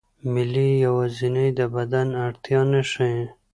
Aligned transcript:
میل 0.31 0.55
یوازې 0.85 1.45
د 1.59 1.61
بدن 1.75 2.07
اړتیا 2.25 2.61
نه 2.71 2.81
ښيي. 2.91 3.19